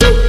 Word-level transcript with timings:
Shoot! 0.00 0.27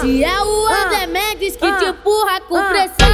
Se 0.00 0.24
é 0.24 0.42
o 0.42 0.66
ah. 0.66 0.84
Andemedes 0.84 1.56
que 1.56 1.72
te 1.72 1.84
ah. 1.84 1.88
empurra 1.88 2.40
com 2.40 2.56
ah. 2.56 2.64
pressão. 2.64 3.05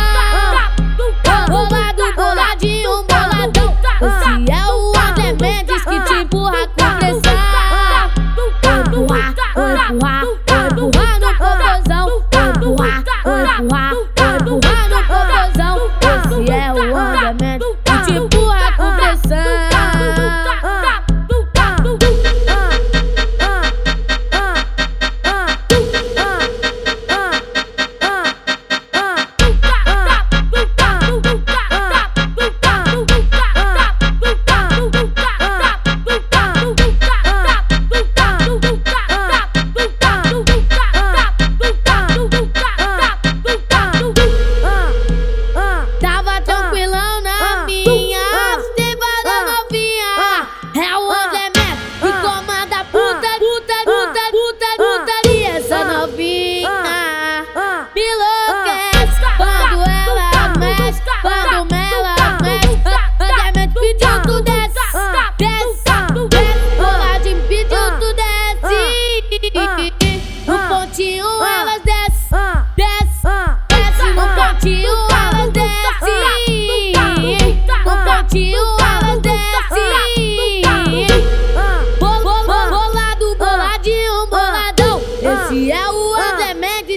Esse 85.22 85.70
ah, 85.70 85.76
é 85.76 85.88
o 85.88 86.14
ah, 86.14 86.32
André 86.32 86.54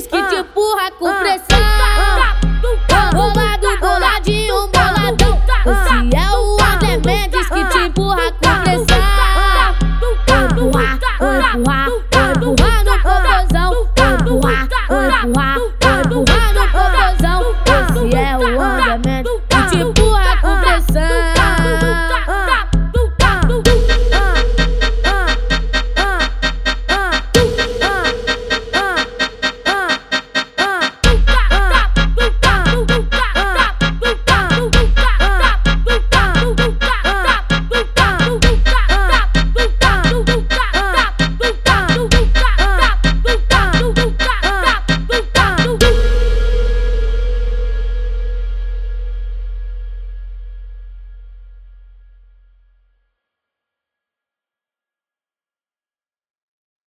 que 0.08 0.18
te 0.24 0.36
ah, 0.36 0.40
empurra 0.40 0.90
com 0.98 1.14
pressão. 1.14 1.75